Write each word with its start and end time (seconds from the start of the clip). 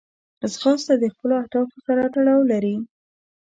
ځغاسته 0.53 0.93
د 0.99 1.03
خپلو 1.13 1.33
اهدافو 1.41 1.77
سره 1.87 2.03
تړاو 2.15 2.41
لري 2.51 2.75